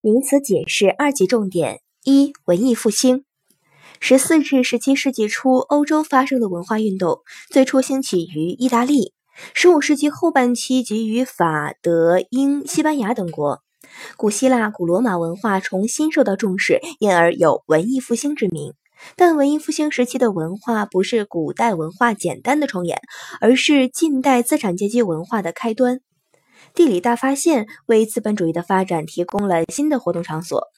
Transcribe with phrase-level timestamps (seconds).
[0.00, 3.24] 名词解释二级重点：一、文艺复兴。
[3.98, 9.12] 十四至十七世纪初，欧洲发生的文化运动最初兴起于意大利，
[9.54, 13.60] 十五世纪后半期及于法、德、英、西班牙等国。
[14.16, 18.74] 古希腊、古罗马文化重新受到重视，因而有文艺复兴之名。
[19.16, 23.00] 但文艺复兴时期的文化不是古代文化简单的重演，
[23.40, 26.00] 而是近代资产阶级文化的开端。
[26.78, 30.68] 地理大发现为资本主义的发展提供了新的活动场所。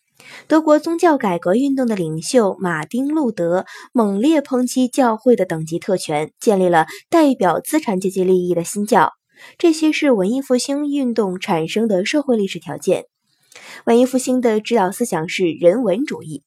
[0.48, 9.12] 德国宗教改革运动的领袖马丁·路德猛烈抨击教会的等级特权，建立了代表资产阶级利益的新教。
[9.58, 13.04] 这些是文艺复兴运动产生的社会历史条件。
[13.84, 16.42] 文艺复兴的指导思想是人文主义。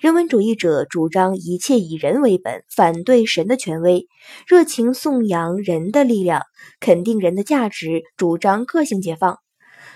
[0.00, 4.06] 人文主义者主张一切以人为本，反对神的权威，
[4.46, 6.42] 热情颂扬人的力量，
[6.80, 9.38] 肯定人的价值，主张个性解放，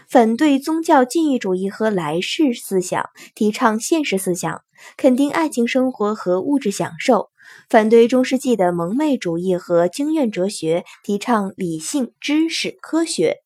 [0.08, 4.62] 反对宗教禁欲主义和来世思想，提倡现实思想，
[4.96, 7.30] 肯定爱情生活和物质享受，
[7.68, 13.38] 反对中世纪的蒙昧主义和经验哲学，提倡理性、知识、科学。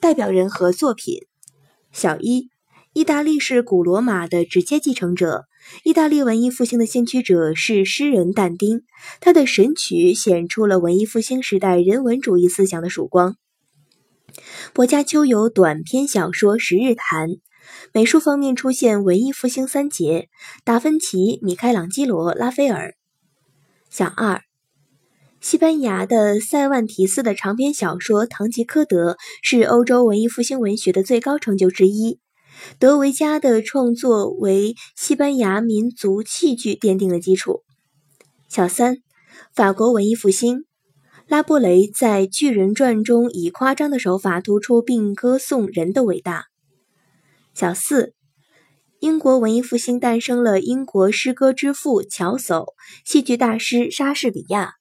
[0.00, 1.22] 代表人和作品，
[1.90, 2.50] 小一。
[2.92, 5.44] 意大利是古罗马的直接继承者。
[5.84, 8.82] 意大利文艺复兴的先驱者是诗人但丁，
[9.20, 13.36] 他的《神曲》显出了文艺复兴时代人文主义思想的曙光。
[14.72, 17.28] 薄伽丘有短篇小说《十日谈》。
[17.92, 20.28] 美术方面出现文艺复兴三杰：
[20.64, 22.94] 达芬奇、米开朗基罗、拉斐尔。
[23.90, 24.40] 小二，
[25.40, 32.18] 西班牙的塞万提斯的长篇小说《堂吉诃德》是欧洲文艺复兴文学的最高成就之一。
[32.78, 37.62] 德维加的创作为西班牙民族戏剧奠定了基础。
[38.48, 38.96] 小三，
[39.54, 40.64] 法国文艺复兴，
[41.26, 46.46] 拉波雷在《巨人传》中以夸张的手法突出并歌颂人的伟大。
[47.52, 48.14] 小四，
[49.00, 52.64] 英国文艺复兴诞生了英国诗歌之父乔叟、
[53.04, 54.77] 戏剧大师莎士比亚。